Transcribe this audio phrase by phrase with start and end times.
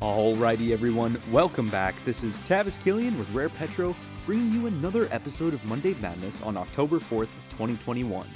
[0.00, 1.94] Alrighty, everyone, welcome back.
[2.06, 3.94] This is Tavis Killian with Rare Petro,
[4.24, 8.26] bringing you another episode of Monday Madness on October 4th, 2021.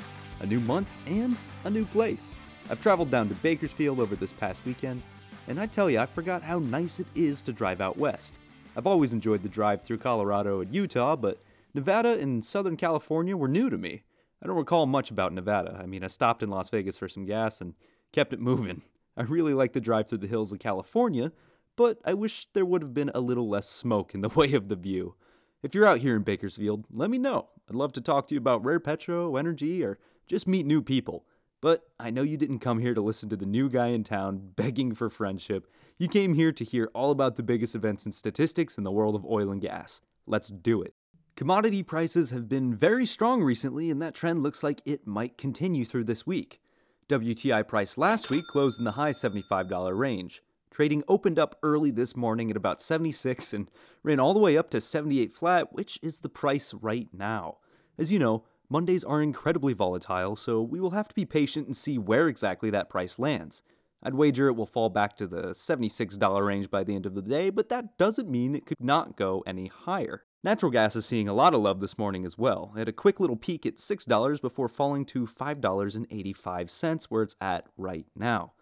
[0.41, 2.37] A new month and a new place.
[2.69, 5.01] I've traveled down to Bakersfield over this past weekend,
[5.49, 8.35] and I tell you, I forgot how nice it is to drive out west.
[8.77, 11.41] I've always enjoyed the drive through Colorado and Utah, but
[11.73, 14.03] Nevada and Southern California were new to me.
[14.43, 15.81] I don't recall much about Nevada.
[15.83, 17.73] I mean, I stopped in Las Vegas for some gas and
[18.13, 18.83] kept it moving.
[19.17, 21.33] I really like the drive through the hills of California,
[21.77, 24.69] but I wish there would have been a little less smoke in the way of
[24.69, 25.15] the view.
[25.63, 27.49] If you're out here in Bakersfield, let me know.
[27.69, 31.25] I'd love to talk to you about Rare Petro, energy, or just meet new people.
[31.63, 34.51] But I know you didn't come here to listen to the new guy in town
[34.55, 35.67] begging for friendship.
[35.97, 39.15] You came here to hear all about the biggest events and statistics in the world
[39.15, 40.03] of oil and gas.
[40.27, 40.93] Let's do it.
[41.37, 45.85] Commodity prices have been very strong recently, and that trend looks like it might continue
[45.85, 46.61] through this week.
[47.09, 50.44] WTI price last week closed in the high $75 range.
[50.75, 53.71] Trading opened up early this morning at about 76 and
[54.03, 57.59] ran all the way up to 78 flat, which is the price right now.
[57.97, 61.77] As you know, Mondays are incredibly volatile, so we will have to be patient and
[61.77, 63.63] see where exactly that price lands.
[64.03, 67.23] I'd wager it will fall back to the $76 range by the end of the
[67.23, 70.25] day, but that doesn't mean it could not go any higher.
[70.43, 73.21] Natural gas is seeing a lot of love this morning as well, at a quick
[73.21, 78.55] little peak at $6 before falling to $5.85, where it's at right now.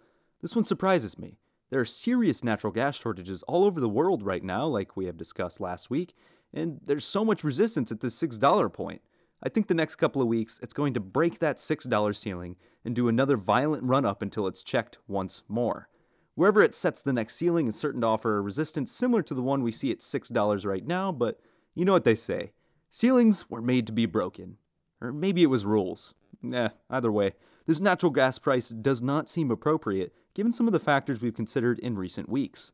[0.43, 1.39] This one surprises me.
[1.73, 5.17] There are serious natural gas shortages all over the world right now, like we have
[5.17, 6.15] discussed last week,
[6.53, 9.01] and there's so much resistance at this $6 point.
[9.43, 12.95] I think the next couple of weeks it's going to break that $6 ceiling and
[12.95, 15.89] do another violent run up until it's checked once more.
[16.35, 19.41] Wherever it sets the next ceiling is certain to offer a resistance similar to the
[19.41, 21.41] one we see at $6 right now, but
[21.75, 22.53] you know what they say
[22.91, 24.59] ceilings were made to be broken.
[25.01, 26.13] Or maybe it was rules.
[26.43, 27.33] Nah, either way,
[27.67, 31.79] this natural gas price does not seem appropriate given some of the factors we've considered
[31.79, 32.73] in recent weeks.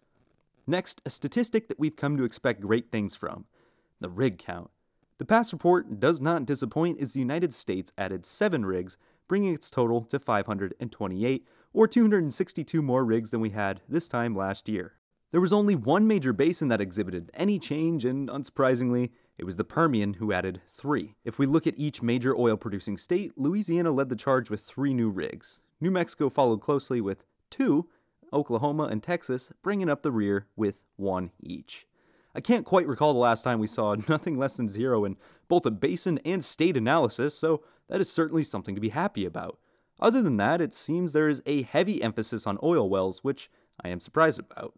[0.66, 3.46] Next, a statistic that we've come to expect great things from
[4.00, 4.70] the rig count.
[5.18, 8.96] The past report does not disappoint as the United States added 7 rigs,
[9.26, 14.68] bringing its total to 528, or 262 more rigs than we had this time last
[14.68, 14.92] year.
[15.30, 19.64] There was only one major basin that exhibited any change, and unsurprisingly, it was the
[19.64, 21.16] Permian who added three.
[21.22, 24.94] If we look at each major oil producing state, Louisiana led the charge with three
[24.94, 25.60] new rigs.
[25.82, 27.90] New Mexico followed closely with two,
[28.32, 31.86] Oklahoma and Texas bringing up the rear with one each.
[32.34, 35.66] I can't quite recall the last time we saw nothing less than zero in both
[35.66, 39.58] a basin and state analysis, so that is certainly something to be happy about.
[40.00, 43.50] Other than that, it seems there is a heavy emphasis on oil wells, which
[43.84, 44.74] I am surprised about.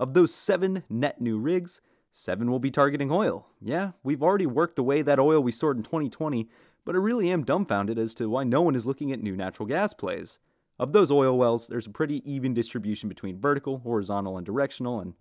[0.00, 3.46] Of those seven net new rigs, seven will be targeting oil.
[3.60, 6.48] Yeah, we've already worked away that oil we stored in 2020,
[6.84, 9.68] but I really am dumbfounded as to why no one is looking at new natural
[9.68, 10.38] gas plays.
[10.80, 15.14] Of those oil wells, there's a pretty even distribution between vertical, horizontal, and directional, and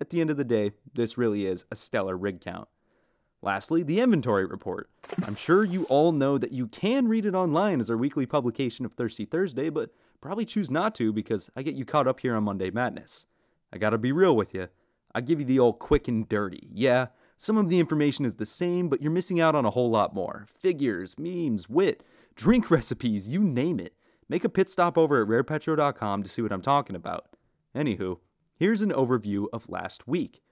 [0.00, 2.68] at the end of the day, this really is a stellar rig count.
[3.42, 4.90] Lastly, the inventory report.
[5.26, 8.84] I'm sure you all know that you can read it online as our weekly publication
[8.84, 12.36] of Thirsty Thursday, but probably choose not to because I get you caught up here
[12.36, 13.26] on Monday Madness.
[13.72, 14.68] I gotta be real with you.
[15.14, 16.68] I give you the old quick and dirty.
[16.72, 19.90] Yeah, some of the information is the same, but you're missing out on a whole
[19.90, 20.46] lot more.
[20.58, 22.04] Figures, memes, wit,
[22.36, 23.94] drink recipes, you name it.
[24.28, 27.36] Make a pit stop over at rarepetro.com to see what I'm talking about.
[27.74, 28.18] Anywho,
[28.56, 30.42] here's an overview of last week.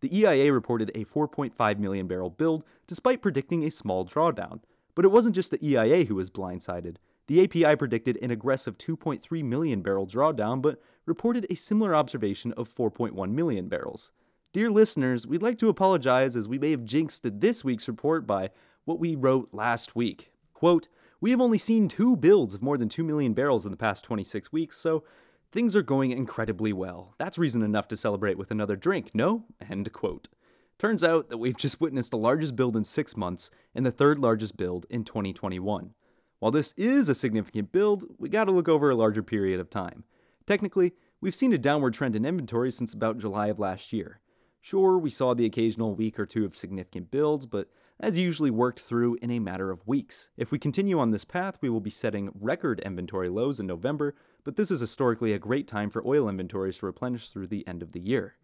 [0.00, 4.60] The EIA reported a 4.5 million barrel build despite predicting a small drawdown.
[4.94, 6.96] But it wasn't just the EIA who was blindsided.
[7.28, 12.74] The API predicted an aggressive 2.3 million barrel drawdown, but reported a similar observation of
[12.74, 14.12] 4.1 million barrels.
[14.52, 18.50] Dear listeners, we'd like to apologize as we may have jinxed this week's report by
[18.84, 20.30] what we wrote last week.
[20.52, 20.88] Quote,
[21.20, 24.04] we have only seen two builds of more than 2 million barrels in the past
[24.04, 25.04] 26 weeks, so
[25.52, 27.14] things are going incredibly well.
[27.18, 29.44] That's reason enough to celebrate with another drink, no?
[29.70, 30.28] End quote.
[30.78, 34.18] Turns out that we've just witnessed the largest build in six months and the third
[34.18, 35.94] largest build in 2021.
[36.40, 40.02] While this is a significant build, we gotta look over a larger period of time.
[40.46, 44.20] Technically, we've seen a downward trend in inventory since about July of last year.
[44.60, 47.68] Sure, we saw the occasional week or two of significant builds, but
[47.98, 50.28] as usually worked through in a matter of weeks.
[50.36, 54.14] If we continue on this path, we will be setting record inventory lows in November,
[54.44, 57.82] but this is historically a great time for oil inventories to replenish through the end
[57.82, 58.36] of the year.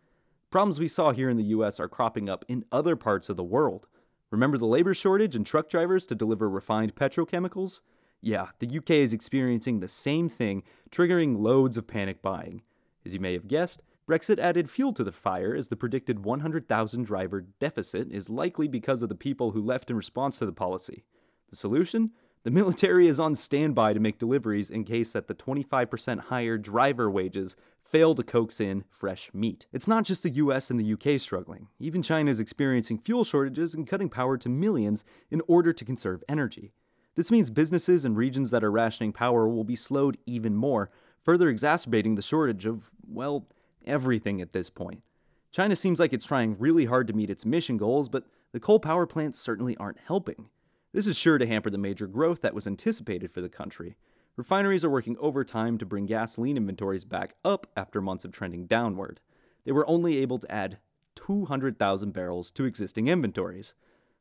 [0.50, 3.44] Problems we saw here in the US are cropping up in other parts of the
[3.44, 3.86] world.
[4.30, 7.80] Remember the labor shortage and truck drivers to deliver refined petrochemicals?
[8.20, 12.62] Yeah, the UK is experiencing the same thing, triggering loads of panic buying.
[13.06, 17.04] As you may have guessed, Brexit added fuel to the fire as the predicted 100,000
[17.04, 21.04] driver deficit is likely because of the people who left in response to the policy.
[21.50, 22.10] The solution?
[22.44, 27.10] The military is on standby to make deliveries in case that the 25% higher driver
[27.10, 29.66] wages fail to coax in fresh meat.
[29.72, 31.68] It's not just the US and the UK struggling.
[31.78, 36.24] Even China is experiencing fuel shortages and cutting power to millions in order to conserve
[36.28, 36.72] energy.
[37.18, 40.88] This means businesses and regions that are rationing power will be slowed even more,
[41.24, 43.48] further exacerbating the shortage of, well,
[43.84, 45.02] everything at this point.
[45.50, 48.22] China seems like it's trying really hard to meet its mission goals, but
[48.52, 50.48] the coal power plants certainly aren't helping.
[50.92, 53.96] This is sure to hamper the major growth that was anticipated for the country.
[54.36, 59.18] Refineries are working overtime to bring gasoline inventories back up after months of trending downward.
[59.64, 60.78] They were only able to add
[61.16, 63.74] 200,000 barrels to existing inventories.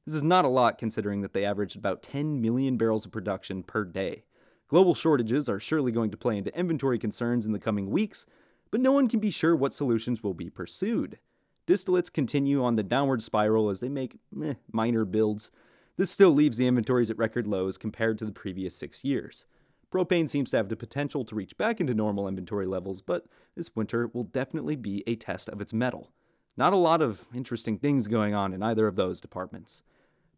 [0.07, 3.61] This is not a lot considering that they averaged about 10 million barrels of production
[3.61, 4.23] per day.
[4.69, 8.25] Global shortages are surely going to play into inventory concerns in the coming weeks,
[8.71, 11.19] but no one can be sure what solutions will be pursued.
[11.67, 15.51] Distillates continue on the downward spiral as they make meh, minor builds.
[15.97, 19.43] This still leaves the inventories at record lows compared to the previous six years.
[19.91, 23.25] Propane seems to have the potential to reach back into normal inventory levels, but
[23.57, 26.13] this winter will definitely be a test of its mettle.
[26.55, 29.81] Not a lot of interesting things going on in either of those departments.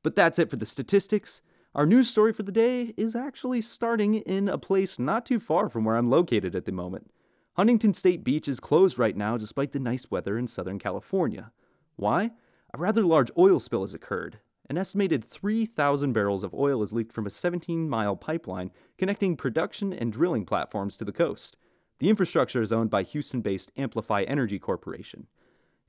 [0.03, 1.41] But that's it for the statistics.
[1.75, 5.69] Our news story for the day is actually starting in a place not too far
[5.69, 7.11] from where I'm located at the moment.
[7.53, 11.51] Huntington State Beach is closed right now despite the nice weather in Southern California.
[11.95, 12.31] Why?
[12.73, 14.39] A rather large oil spill has occurred.
[14.69, 19.91] An estimated 3,000 barrels of oil has leaked from a 17 mile pipeline connecting production
[19.91, 21.57] and drilling platforms to the coast.
[21.99, 25.27] The infrastructure is owned by Houston based Amplify Energy Corporation.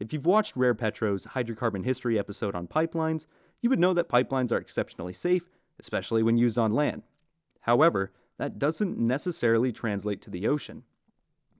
[0.00, 3.26] If you've watched Rare Petro's hydrocarbon history episode on pipelines,
[3.60, 7.02] you would know that pipelines are exceptionally safe, especially when used on land.
[7.60, 10.84] However, that doesn't necessarily translate to the ocean.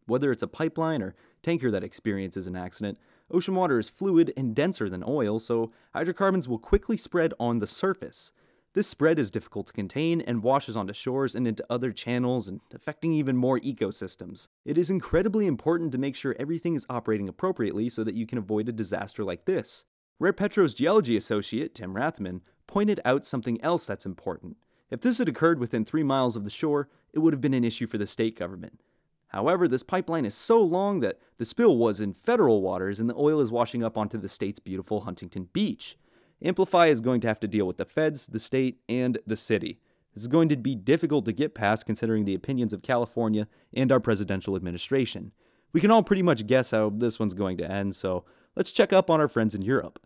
[0.06, 2.98] Whether it's a pipeline or tanker that experiences an accident,
[3.30, 7.66] ocean water is fluid and denser than oil, so hydrocarbons will quickly spread on the
[7.66, 8.32] surface.
[8.72, 12.60] This spread is difficult to contain and washes onto shores and into other channels and
[12.72, 14.46] affecting even more ecosystems.
[14.64, 18.38] It is incredibly important to make sure everything is operating appropriately so that you can
[18.38, 19.84] avoid a disaster like this.
[20.20, 24.58] Rare Petro's geology associate, Tim Rathman, pointed out something else that's important.
[24.90, 27.64] If this had occurred within three miles of the shore, it would have been an
[27.64, 28.80] issue for the state government.
[29.28, 33.16] However, this pipeline is so long that the spill was in federal waters and the
[33.16, 35.96] oil is washing up onto the state's beautiful Huntington Beach.
[36.44, 39.80] Amplify is going to have to deal with the feds, the state, and the city.
[40.12, 43.90] This is going to be difficult to get past considering the opinions of California and
[43.90, 45.32] our presidential administration.
[45.72, 48.92] We can all pretty much guess how this one's going to end, so let's check
[48.92, 49.98] up on our friends in Europe.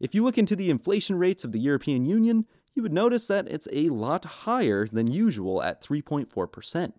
[0.00, 3.48] If you look into the inflation rates of the European Union, you would notice that
[3.48, 6.92] it's a lot higher than usual at 3.4%.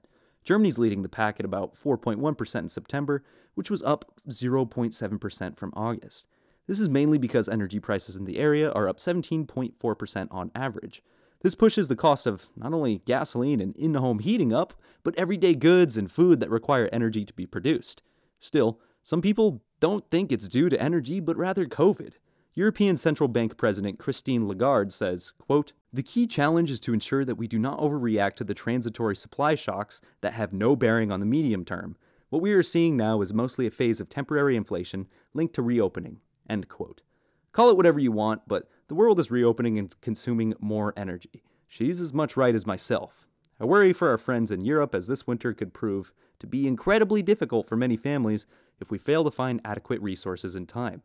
[0.43, 3.23] Germany's leading the pack at about 4.1% in September,
[3.55, 6.27] which was up 0.7% from August.
[6.67, 11.01] This is mainly because energy prices in the area are up 17.4% on average.
[11.41, 14.73] This pushes the cost of not only gasoline and in home heating up,
[15.03, 18.01] but everyday goods and food that require energy to be produced.
[18.39, 22.13] Still, some people don't think it's due to energy, but rather COVID.
[22.59, 27.37] European Central Bank President Christine Lagarde says, quote, The key challenge is to ensure that
[27.37, 31.25] we do not overreact to the transitory supply shocks that have no bearing on the
[31.25, 31.95] medium term.
[32.27, 36.19] What we are seeing now is mostly a phase of temporary inflation linked to reopening.
[36.49, 37.01] End quote.
[37.53, 41.45] Call it whatever you want, but the world is reopening and consuming more energy.
[41.69, 43.25] She's as much right as myself.
[43.57, 47.21] I worry for our friends in Europe as this winter could prove to be incredibly
[47.21, 48.47] difficult for many families
[48.81, 51.03] if we fail to find adequate resources in time.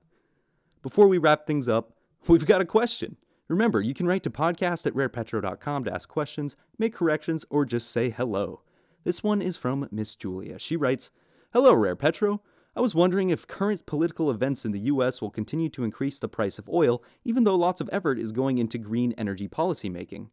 [0.84, 1.94] Before we wrap things up,
[2.28, 3.16] we've got a question.
[3.48, 7.90] Remember, you can write to podcast at rarepetro.com to ask questions, make corrections, or just
[7.90, 8.60] say hello.
[9.02, 10.58] This one is from Miss Julia.
[10.58, 11.10] She writes
[11.54, 12.42] Hello, Rare Petro.
[12.76, 16.28] I was wondering if current political events in the US will continue to increase the
[16.28, 20.28] price of oil, even though lots of effort is going into green energy policymaking.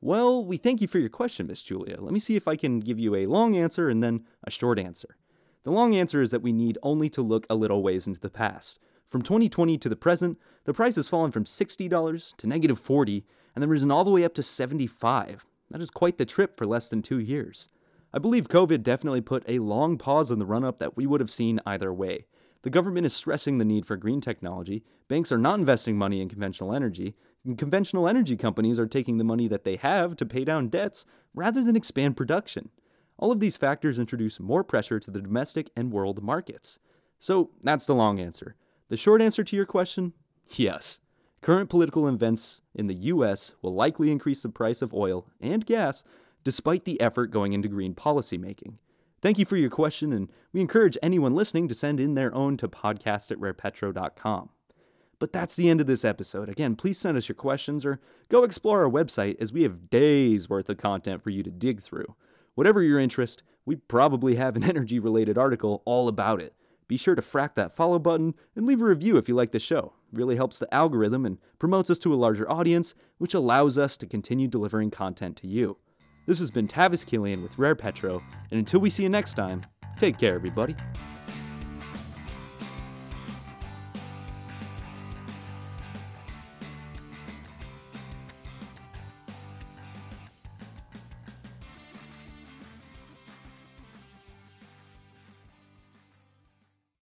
[0.00, 1.96] Well, we thank you for your question, Miss Julia.
[1.98, 4.78] Let me see if I can give you a long answer and then a short
[4.78, 5.16] answer.
[5.64, 8.30] The long answer is that we need only to look a little ways into the
[8.30, 8.78] past.
[9.08, 13.62] From 2020 to the present, the price has fallen from $60 to negative 40 and
[13.62, 15.46] then risen all the way up to 75.
[15.70, 17.68] That is quite the trip for less than 2 years.
[18.12, 21.20] I believe COVID definitely put a long pause on the run up that we would
[21.20, 22.26] have seen either way.
[22.62, 26.28] The government is stressing the need for green technology, banks are not investing money in
[26.28, 30.44] conventional energy, and conventional energy companies are taking the money that they have to pay
[30.44, 32.70] down debts rather than expand production.
[33.18, 36.78] All of these factors introduce more pressure to the domestic and world markets.
[37.20, 38.56] So that's the long answer.
[38.88, 40.12] The short answer to your question
[40.48, 41.00] yes.
[41.42, 46.02] Current political events in the US will likely increase the price of oil and gas
[46.44, 48.74] despite the effort going into green policymaking.
[49.20, 52.56] Thank you for your question, and we encourage anyone listening to send in their own
[52.58, 54.50] to podcast at rarepetro.com.
[55.18, 56.48] But that's the end of this episode.
[56.48, 60.48] Again, please send us your questions or go explore our website as we have days
[60.48, 62.14] worth of content for you to dig through.
[62.54, 66.54] Whatever your interest, we probably have an energy related article all about it.
[66.88, 69.58] Be sure to frack that follow button and leave a review if you like the
[69.58, 69.92] show.
[70.12, 73.96] It really helps the algorithm and promotes us to a larger audience, which allows us
[73.96, 75.76] to continue delivering content to you.
[76.26, 79.64] This has been Tavis Killian with Rare Petro, and until we see you next time,
[79.98, 80.76] take care, everybody.